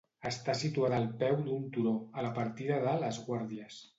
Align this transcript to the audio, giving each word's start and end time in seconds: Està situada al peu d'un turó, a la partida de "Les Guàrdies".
Està 0.27 0.53
situada 0.61 0.97
al 0.99 1.05
peu 1.23 1.35
d'un 1.49 1.69
turó, 1.77 1.93
a 2.21 2.25
la 2.29 2.33
partida 2.39 2.83
de 2.87 2.95
"Les 3.05 3.23
Guàrdies". 3.29 3.81